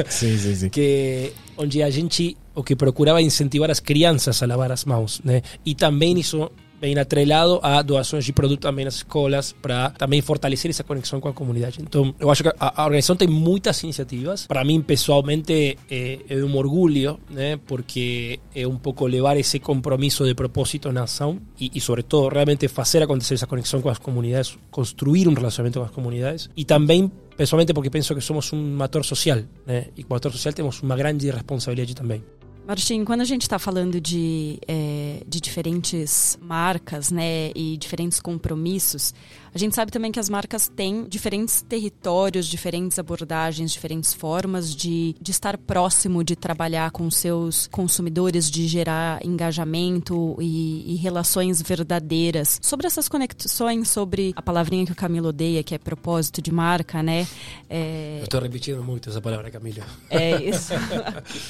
[0.10, 0.70] sim, sim, sim.
[0.70, 5.42] que onde a gente o que procurava incentivar as crianças a lavar as mãos, né?
[5.64, 10.72] E também isso vem atrelado a doações de produto também nas escolas para também fortalecer
[10.72, 11.80] essa conexão com a comunidade.
[11.80, 14.48] Então, eu acho que a, a organização tem muitas iniciativas.
[14.48, 17.60] Para mim, pessoalmente, é, é um orgulho, né?
[17.68, 22.68] Porque é um pouco levar esse compromisso de propósito na ação e, e, sobretudo, realmente
[22.68, 27.12] fazer acontecer essa conexão com as comunidades, construir um relacionamento com as comunidades e também
[27.38, 29.88] pessoalmente porque penso que somos um ator social, né?
[29.96, 32.24] E como ator social temos uma grande responsabilidade também.
[32.72, 39.14] Martim, quando a gente está falando de, é, de diferentes marcas né, e diferentes compromissos,
[39.54, 45.14] a gente sabe também que as marcas têm diferentes territórios, diferentes abordagens, diferentes formas de,
[45.20, 52.60] de estar próximo, de trabalhar com seus consumidores, de gerar engajamento e, e relações verdadeiras.
[52.62, 57.04] Sobre essas conexões, sobre a palavrinha que o Camilo odeia, que é propósito de marca,
[57.04, 57.28] né?
[57.70, 58.20] É...
[58.20, 59.84] Eu estou repetindo muito essa palavra, Camilo.
[60.10, 60.72] É isso.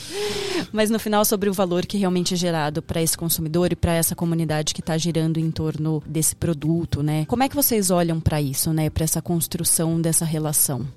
[0.74, 3.94] Mas no final, sobre o valor que realmente é gerado para esse consumidor e para
[3.94, 7.26] essa comunidade que está girando em torno desse produto, né?
[7.26, 8.90] Como é que vocês olham para isso, né?
[8.90, 10.88] Para essa construção dessa relação?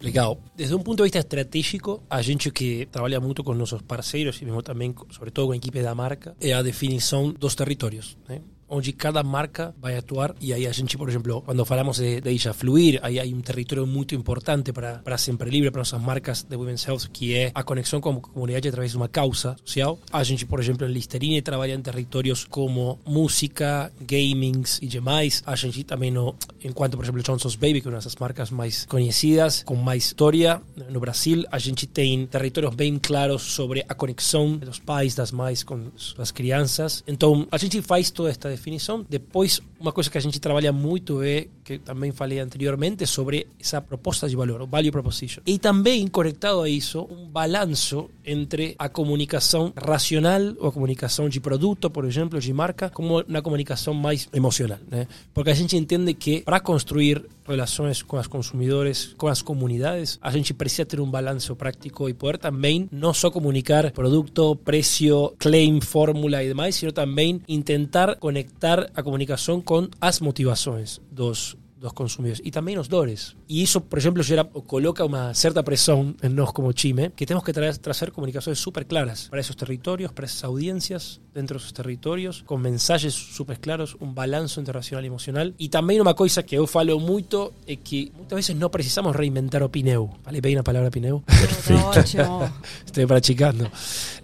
[0.00, 0.38] Legal.
[0.56, 4.44] Desde um ponto de vista estratégico, a gente que trabalha muito com nossos parceiros e
[4.44, 8.16] mesmo também, sobretudo com a equipe da marca, é a definição dos territórios.
[8.28, 8.40] Né?
[8.70, 12.52] Onde cada marca vai atuar e aí a gente, por exemplo, quando falamos de, de
[12.52, 16.56] Fluir, aí hay um território muito importante para, para Sempre Libre, para nossas marcas de
[16.56, 19.98] Women's Health, que é a conexão com a comunidade através de uma causa social.
[20.12, 25.42] A gente, por exemplo, em Listerine trabalha em territórios como música, gamings e demais.
[25.46, 28.84] A gente também, no, enquanto, por exemplo, Johnson's Baby, que é uma das marcas mais
[28.86, 34.56] conhecidas, com mais história no Brasil, a gente tem territórios bem claros sobre a conexão
[34.56, 37.04] dos pais, das mães com as crianças.
[37.06, 39.04] Então, a gente faz toda esta definição.
[39.08, 43.80] Depois, uma coisa que a gente trabalha muito é, que também falei anteriormente, sobre essa
[43.80, 45.42] proposta de valor, o value proposition.
[45.46, 51.40] E também, conectado a isso, um balanço entre a comunicação racional ou a comunicação de
[51.40, 54.78] produto, por exemplo, de marca, como uma comunicação mais emocional.
[54.88, 55.06] Né?
[55.32, 60.30] Porque a gente entende que para construir relações com os consumidores, com as comunidades, a
[60.30, 65.80] gente precisa ter um balanço prático e poder também não só comunicar produto, preço, claim,
[65.80, 68.49] fórmula e demais, sino também tentar conectar
[68.94, 73.36] a comunicação com as motivações dos dos consumidores y también los dores.
[73.48, 77.44] Y eso, por ejemplo, gera, coloca una cierta presión en nos como Chime, que tenemos
[77.44, 81.74] que traer, traer comunicaciones súper claras para esos territorios, para esas audiencias dentro de esos
[81.74, 85.54] territorios, con mensajes súper claros, un balance entre racional y emocional.
[85.58, 89.62] Y también una cosa que yo falo mucho es que muchas veces no precisamos reinventar
[89.62, 90.10] opineu.
[90.24, 90.40] ¿Vale?
[90.40, 91.22] ¿Veis una palabra opineu?
[91.26, 92.00] Perfecto.
[92.86, 93.70] Estoy practicando.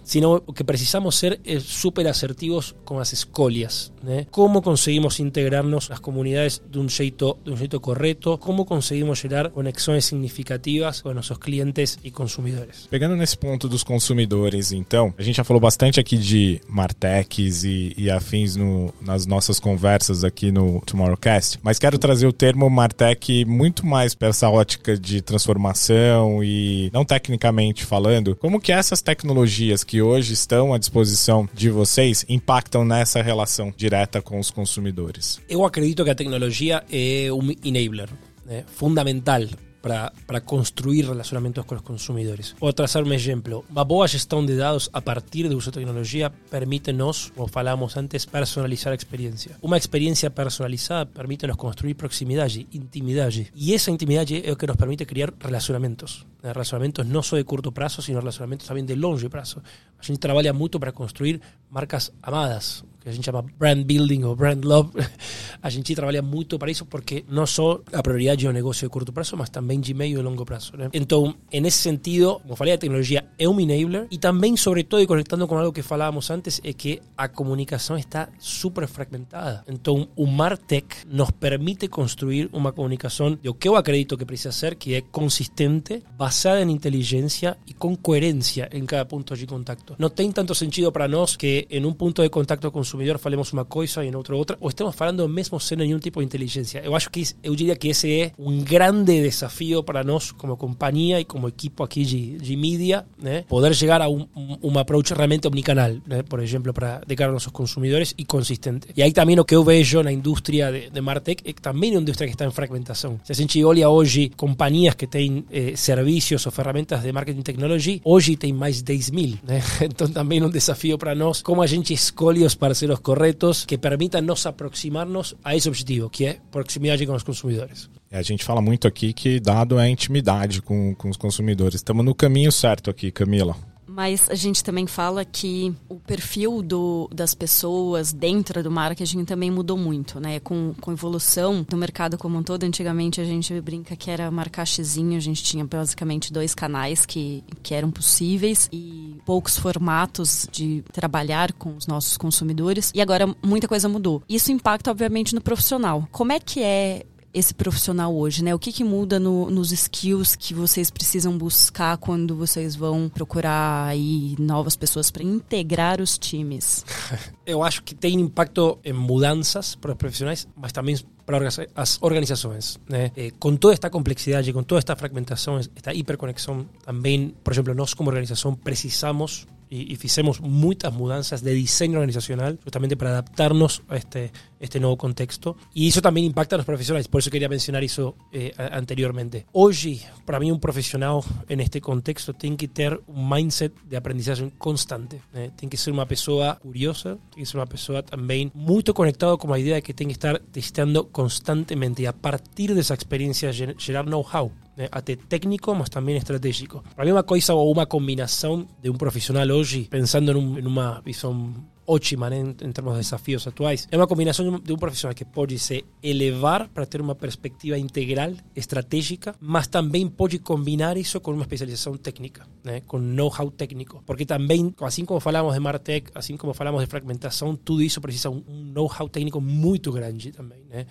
[0.03, 3.91] Sino que precisamos ser eh, súper asertivos con las escolias.
[4.07, 4.27] ¿eh?
[4.31, 9.49] ¿Cómo conseguimos integrarnos las comunidades de un jeito de un jeito correto, como conseguimos gerar
[9.51, 12.87] conexões significativas com nossos clientes e consumidores.
[12.89, 17.93] Pegando nesse ponto dos consumidores, então, a gente já falou bastante aqui de Martex e,
[17.97, 23.45] e afins no, nas nossas conversas aqui no Tomorrowcast, mas quero trazer o termo Martech
[23.45, 29.83] muito mais para essa ótica de transformação e não tecnicamente falando, como que essas tecnologias
[29.85, 35.39] que hoje estão à disposição de vocês impactam nessa relação direta com os consumidores?
[35.47, 38.09] Eu acredito que a tecnologia é un enabler
[38.49, 39.49] eh, fundamental
[39.81, 42.55] para, para, construir relacionamentos con los consumidores.
[42.59, 43.63] Vou trazer un ejemplo.
[43.69, 47.95] Una boa gestão de dados a partir de uso de tecnología permite nos, como falamos
[47.95, 49.55] antes, personalizar a experiencia.
[49.61, 53.51] Una experiencia personalizada permite nos construir proximidade, intimidade.
[53.55, 56.25] E essa intimidade é o que nos permite criar relacionamentos.
[56.43, 59.61] Eh, relacionamentos não só de curto prazo, sino relacionamentos também de longo prazo.
[59.97, 64.35] A gente trabalha muito para construir marcas amadas, que a gente chama brand building ou
[64.35, 64.91] brand love.
[65.63, 68.91] A gente trabalha muito para isso porque não só a prioridade é o negócio de
[68.91, 70.77] curto prazo, mas também de meio e longo prazo.
[70.77, 70.89] Né?
[70.93, 75.47] Então, nesse sentido, como falei, a tecnologia é um enabler e também, sobretudo, e conectando
[75.47, 79.63] com algo que falávamos antes, é que a comunicação está super fragmentada.
[79.67, 84.51] Então, o Martech nos permite construir uma comunicação de o que eu acredito que precisa
[84.51, 89.95] ser, que é consistente, basada em inteligência e com coerência em cada ponto de contacto.
[89.97, 93.19] Não tem tanto sentido para nós que em um ponto de contacto com o consumidor
[93.19, 96.19] falemos uma coisa e em outro outra, ou estamos falando do mesmo sem nenhum tipo
[96.19, 96.81] de inteligência.
[96.83, 101.19] Eu acho que eu diria que esse é um grande desafio para nós como companhia
[101.19, 103.43] e como equipo aqui de, de mídia, né?
[103.47, 104.27] Poder chegar a um,
[104.63, 106.23] um approach realmente omnicanal, né?
[106.23, 108.87] Por exemplo, para de cara a nossos consumidores e consistente.
[108.95, 111.91] E aí também o que eu vejo na indústria de, de Martech é que também
[111.91, 113.19] é uma indústria que está em fragmentação.
[113.23, 118.01] Se a gente olha hoje companhias que têm eh, serviços ou ferramentas de marketing technology,
[118.03, 119.61] hoje tem mais de 10 mil, né?
[119.81, 123.77] Então também é um desafio para nós como a gente escolhe os parceiros corretos que
[123.77, 127.89] permitam nos aproximarnos a esse objetivo, que é proximidade com os consumidores.
[128.11, 131.75] A gente fala muito aqui que dado é intimidade com, com os consumidores.
[131.75, 133.55] Estamos no caminho certo aqui, Camila.
[133.97, 139.49] Mas a gente também fala que o perfil do, das pessoas dentro do marketing também
[139.49, 140.39] mudou muito, né?
[140.39, 144.67] Com, com evolução do mercado como um todo, antigamente a gente brinca que era marcar
[144.67, 150.83] xizinho, a gente tinha basicamente dois canais que, que eram possíveis e poucos formatos de
[150.93, 152.91] trabalhar com os nossos consumidores.
[152.93, 154.21] E agora muita coisa mudou.
[154.29, 156.07] Isso impacta, obviamente, no profissional.
[156.11, 157.03] Como é que é
[157.37, 158.55] esse profissional hoje, né?
[158.55, 163.85] O que, que muda no, nos skills que vocês precisam buscar quando vocês vão procurar
[163.87, 166.83] aí novas pessoas para integrar os times?
[167.45, 171.37] Eu acho que tem impacto em mudanças para os profissionais, mas também para
[171.75, 172.79] as organizações.
[172.89, 173.11] Né?
[173.15, 177.93] Eh, com toda esta complexidade, com toda esta fragmentação, esta hiperconexão, também, por exemplo, nós
[177.93, 184.31] como organização precisamos y, hicimos muchas mudanzas de diseño organizacional justamente para adaptarnos a este,
[184.59, 185.57] este nuevo contexto.
[185.73, 189.45] Y eso también impacta a los profesionales, por eso quería mencionar eso eh, anteriormente.
[189.51, 194.51] Hoy, para mí, un profesional en este contexto tiene que tener un mindset de aprendizaje
[194.57, 195.21] constante.
[195.33, 195.51] Eh.
[195.55, 199.51] Tiene que ser una persona curiosa, tiene que ser una persona también muy conectado con
[199.51, 203.51] la idea de que tiene que estar testeando constantemente y a partir de esa experiencia
[203.53, 204.51] generar know-how.
[204.77, 206.83] Né, até técnico, mas também estratégico.
[206.95, 210.65] Para mim, uma coisa ou uma combinação de um profissional hoje, pensando em, um, em
[210.65, 211.53] uma visão
[211.87, 213.87] ótima né, em, termos de desafios atuais.
[213.89, 218.33] É uma combinação de um profissional que pode se elevar para ter uma perspectiva integral,
[218.55, 224.03] estratégica, mas também pode combinar isso com uma especialização técnica, né, com know-how técnico.
[224.05, 228.29] Porque também, assim como falamos de Martech, assim como falamos de fragmentação, tudo isso precisa
[228.29, 230.59] um, know-how técnico muito grande também.
[230.69, 230.85] Né?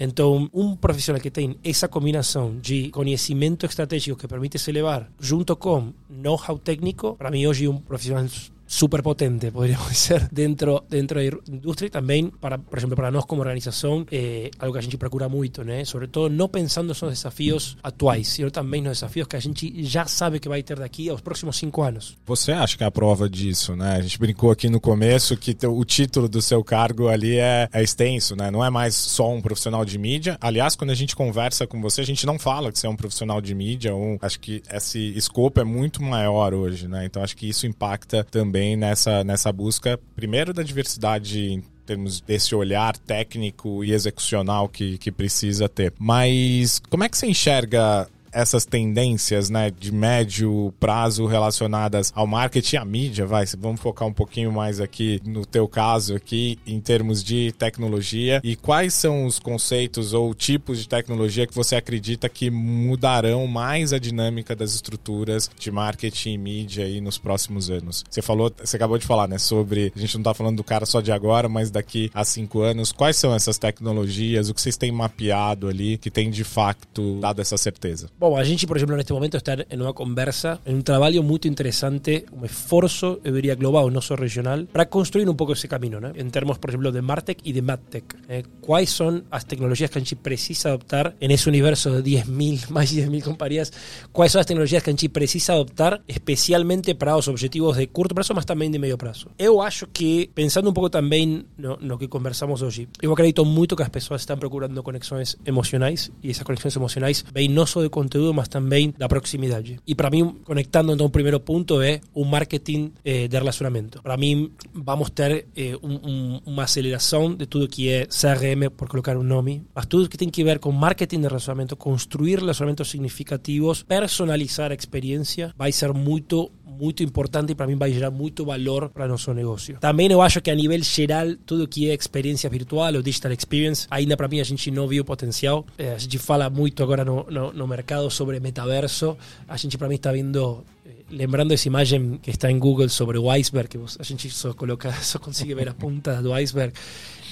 [0.00, 5.54] Então, um profissional que tem essa combinação de conhecimento estratégico que permite se elevar junto
[5.56, 8.24] com know-how técnico, para mim hoje um profissional
[8.68, 13.24] súper potente, podríamos ser, dentro, dentro da indústria e também, para, por exemplo, para nós
[13.24, 15.84] como organização, é algo que a gente procura muito, né?
[15.86, 20.04] Sobre todo, não pensando nos desafios atuais, sino também nos desafios que a gente já
[20.04, 22.16] sabe que vai ter daqui aos próximos cinco anos.
[22.26, 23.96] Você acha que é a prova disso, né?
[23.96, 27.82] A gente brincou aqui no começo que o título do seu cargo ali é, é
[27.82, 28.50] extenso, né?
[28.50, 30.36] Não é mais só um profissional de mídia.
[30.40, 32.96] Aliás, quando a gente conversa com você, a gente não fala que você é um
[32.96, 33.94] profissional de mídia.
[33.94, 37.06] Um, acho que esse escopo é muito maior hoje, né?
[37.06, 42.20] Então acho que isso impacta também também nessa, nessa busca, primeiro, da diversidade em termos
[42.20, 45.92] desse olhar técnico e execucional que, que precisa ter.
[45.98, 52.76] Mas como é que você enxerga essas tendências né, de médio prazo relacionadas ao marketing
[52.76, 56.80] e à mídia, vai, vamos focar um pouquinho mais aqui no teu caso aqui em
[56.80, 62.28] termos de tecnologia e quais são os conceitos ou tipos de tecnologia que você acredita
[62.28, 68.04] que mudarão mais a dinâmica das estruturas de marketing e mídia aí nos próximos anos.
[68.08, 70.86] Você falou, você acabou de falar, né, sobre a gente não está falando do cara
[70.86, 72.92] só de agora, mas daqui a cinco anos.
[72.92, 74.48] Quais são essas tecnologias?
[74.48, 78.08] O que vocês têm mapeado ali que tem de fato dado essa certeza?
[78.20, 81.46] Bom, a gente, por exemplo, neste momento está em uma conversa, em um trabalho muito
[81.46, 86.00] interessante, um esforço, eu diria, global, não só regional, para construir um pouco esse caminho,
[86.00, 86.10] né?
[86.16, 88.06] em termos, por exemplo, de Martech e de Madtech.
[88.28, 92.58] Eh, quais são as tecnologias que a gente precisa adoptar nesse universo de 10 mil,
[92.70, 93.70] mais de 10 mil companhias?
[94.12, 98.16] Quais são as tecnologias que a gente precisa adoptar especialmente para os objetivos de curto
[98.16, 99.28] prazo, mas também de meio prazo?
[99.38, 103.76] Eu acho que, pensando um pouco também no, no que conversamos hoje, eu acredito muito
[103.76, 107.88] que as pessoas estão procurando conexões emocionais e essas conexões emocionais vêm não só de
[108.08, 109.78] conteúdo, mas também da proximidade.
[109.86, 114.02] E para mim, conectando então o primeiro ponto é o marketing eh, de relacionamento.
[114.02, 118.88] Para mim, vamos ter eh, um, um, uma aceleração de tudo que é CRM, por
[118.88, 122.88] colocar um nome, mas tudo que tem que ver com marketing de relacionamento, construir relacionamentos
[122.88, 128.44] significativos, personalizar a experiência, vai ser muito muito importante e para mim vai gerar muito
[128.44, 129.76] valor para nosso negócio.
[129.80, 133.86] Também eu acho que a nível geral, tudo que é experiência virtual ou digital experience,
[133.90, 135.66] ainda para mim a gente não viu potencial.
[135.76, 139.16] Eh, a gente fala muito agora no, no, no mercado sobre metaverso.
[139.48, 143.18] A gente para mí está viendo eh, lembrando esa imagen que está en Google sobre
[143.18, 146.72] o iceberg, que a gente só coloca, só consigue ver as pontas do iceberg.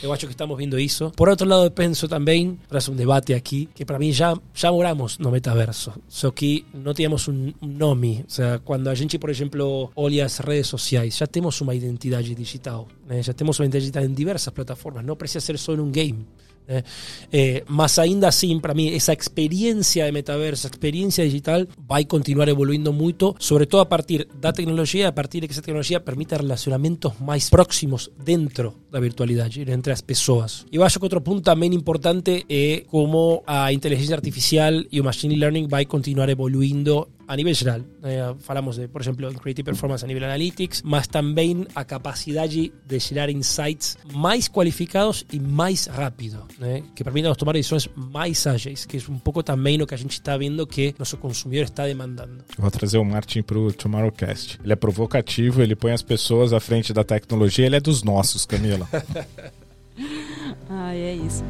[0.03, 1.11] Eu acho que estamos viendo isso.
[1.17, 5.19] Por outro lado, penso também, tras um debate aqui, que para mim já, já moramos
[5.19, 5.93] no metaverso.
[6.09, 8.19] Só que não tínhamos um, nome.
[8.25, 12.35] Ou seja, quando a gente, por exemplo, olha as redes sociais, já temos uma identidade
[12.35, 12.89] digital.
[13.07, 13.23] Né?
[13.23, 15.05] Já temos uma identidade em diversas plataformas.
[15.05, 16.27] Não precisa ser só em um game.
[16.67, 16.83] Né?
[17.33, 22.49] É, mas ainda assim, para mim, essa experiência de metaverso, essa experiência digital vai continuar
[22.49, 27.13] evoluindo muito, sobretudo a partir da tecnologia, a partir de que essa tecnologia permita relacionamentos
[27.21, 30.65] mais próximos dentro da virtualidade, entre as pessoas.
[30.73, 35.37] Eu acho que outro ponto também importante é como a inteligência artificial e o machine
[35.37, 37.85] learning vai continuar evoluindo a nivel geral.
[38.05, 43.01] Eh, falamos de, por ejemplo, Creative Performance a nivel Analytics, mas también a capacidad de
[43.01, 48.99] generar insights más cualificados y más rápido, eh, que permitan tomar decisiones más ágeis, que
[48.99, 52.45] es un poco también lo que a gente está viendo que nuestro consumidor está demandando.
[52.59, 54.59] Vou trazer o Martin para o Tomorrowcast.
[54.63, 58.47] Ele é provocativo, ele põe as pessoas à frente da tecnologia, ele é dos nossos,
[58.47, 58.89] Camila.
[60.69, 61.45] ah, é isso.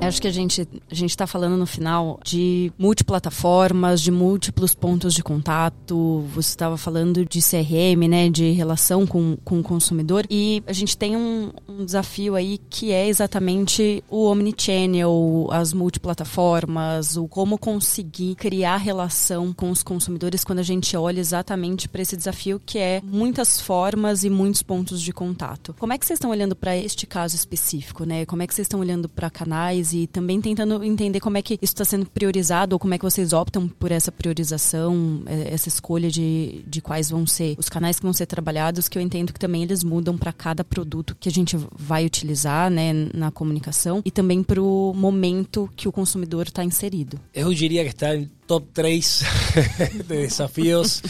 [0.00, 5.14] Acho que a gente a gente está falando no final de multiplataformas, de múltiplos pontos
[5.14, 6.24] de contato.
[6.34, 10.26] Você estava falando de CRM, né, de relação com, com o consumidor.
[10.28, 17.16] E a gente tem um, um desafio aí que é exatamente o omnichannel, as multiplataformas,
[17.16, 22.16] o como conseguir criar relação com os consumidores quando a gente olha exatamente para esse
[22.16, 25.74] desafio que é muitas formas e muitos pontos de contato.
[25.78, 28.24] Como é que vocês estão olhando para este caso específico, né?
[28.24, 31.54] Como é que vocês estão olhando para canais e também tentando entender como é que
[31.54, 35.68] isso está sendo priorizado ou como é que vocês optam por essa priorização, é, essa
[35.68, 39.32] escolha de, de quais vão ser os canais que vão ser trabalhados, que eu entendo
[39.32, 44.02] que também eles mudam para cada produto que a gente vai utilizar né, na comunicação
[44.04, 47.20] e também para o momento que o consumidor está inserido.
[47.32, 49.22] Eu diria que está em top 3
[49.92, 51.02] de desafios.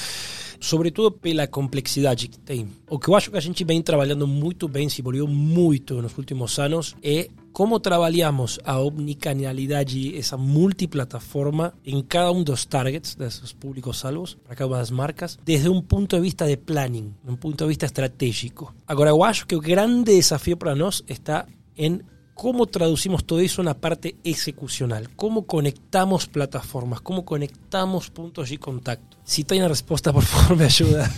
[0.64, 2.68] Sobretudo pela complexidade que tem.
[2.88, 6.16] O que eu acho que a gente vem trabalhando muito bem, se evoluiu muito nos
[6.16, 13.52] últimos anos, é como trabalhamos a omnicanalidade, essa multiplataforma em cada um dos targets, desses
[13.52, 17.62] públicos-alvos, para cada uma das marcas, desde um ponto de vista de planning, um ponto
[17.62, 18.74] de vista estratégico.
[18.88, 21.46] Agora, eu acho que o grande desafio para nós está
[21.76, 22.00] em
[22.34, 28.58] cómo traducimos todo eso en una parte execucional, cómo conectamos plataformas, cómo conectamos puntos de
[28.58, 29.16] contacto.
[29.24, 31.10] Si tiene respuesta, por favor, me ayuda.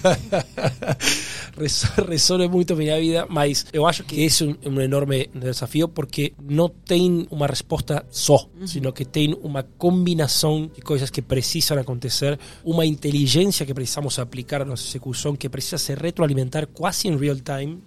[1.56, 7.26] Resuelve mucho mi vida, mas yo acho que es un, enorme desafío porque no tiene
[7.30, 13.66] una respuesta só, sino que tiene una combinación de cosas que precisan acontecer, una inteligencia
[13.66, 17.78] que precisamos aplicar a nuestra ejecución, que precisa se retroalimentar casi en real time.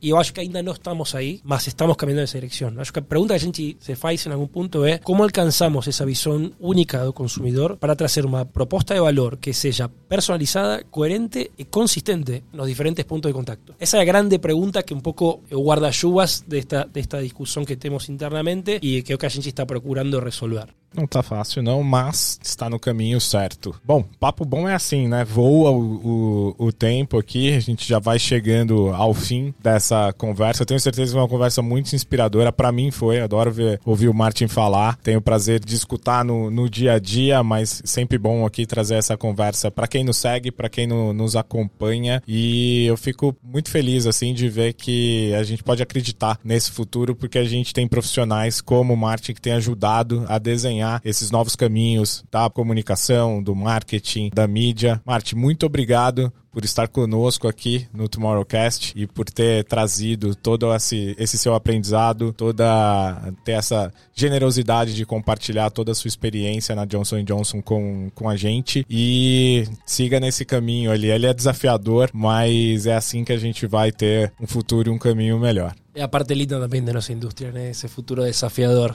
[0.00, 2.77] Y yo acho que ainda no estamos ahí, mas estamos cambiando esa dirección.
[2.80, 6.04] Acho que a pregunta que gente se faz en algún punto es cómo alcanzamos esa
[6.04, 11.64] visión única del consumidor para traer una proposta de valor que sea personalizada, coherente y
[11.66, 13.74] consistente en los diferentes puntos de contacto.
[13.78, 17.64] Esa es la grande pregunta que un poco guarda lluvas de esta, de esta discusión
[17.64, 20.74] que tenemos internamente y que, gente está procurando resolver.
[20.94, 23.74] Não tá fácil não, mas está no caminho certo.
[23.84, 25.24] Bom, papo bom é assim, né?
[25.24, 30.64] Voa o, o, o tempo aqui, a gente já vai chegando ao fim dessa conversa.
[30.64, 32.50] Tenho certeza que é uma conversa muito inspiradora.
[32.50, 34.96] Para mim foi, adoro ver, ouvir o Martin falar.
[34.96, 38.94] Tenho o prazer de escutar no, no dia a dia, mas sempre bom aqui trazer
[38.94, 42.22] essa conversa para quem nos segue, para quem no, nos acompanha.
[42.26, 47.14] E eu fico muito feliz, assim, de ver que a gente pode acreditar nesse futuro,
[47.14, 51.30] porque a gente tem profissionais como o Martin que tem ajudado a desenhar desenhar esses
[51.30, 55.00] novos caminhos da comunicação, do marketing, da mídia.
[55.04, 61.14] Marte, muito obrigado por estar conosco aqui no Tomorrowcast e por ter trazido todo esse,
[61.18, 67.22] esse seu aprendizado, toda ter essa generosidade de compartilhar toda a sua experiência na Johnson
[67.22, 71.10] Johnson com, com a gente e siga nesse caminho ali.
[71.10, 74.98] Ele é desafiador, mas é assim que a gente vai ter um futuro e um
[74.98, 75.74] caminho melhor.
[75.98, 77.70] É a parte linda também da nossa indústria, né?
[77.70, 78.94] Esse futuro desafiador.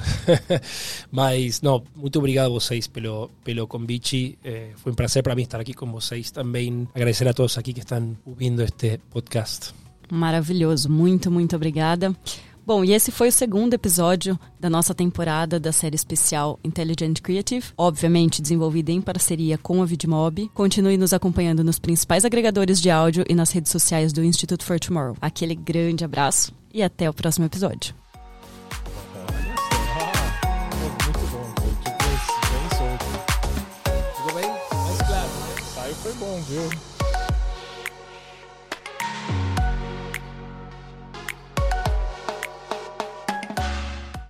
[1.11, 4.39] Mas, não, muito obrigado a vocês pelo, pelo convite.
[4.41, 6.87] Eh, foi um prazer para mim estar aqui com vocês também.
[6.95, 9.73] Agradecer a todos aqui que estão ouvindo este podcast.
[10.09, 10.89] Maravilhoso.
[10.89, 12.15] Muito, muito obrigada.
[12.65, 17.65] Bom, e esse foi o segundo episódio da nossa temporada da série especial Intelligent Creative,
[17.77, 20.49] obviamente desenvolvida em parceria com a Vidmob.
[20.53, 24.79] Continue nos acompanhando nos principais agregadores de áudio e nas redes sociais do Institute for
[24.79, 25.17] Tomorrow.
[25.19, 27.95] Aquele grande abraço e até o próximo episódio.
[36.03, 36.92] Foi bom, viu?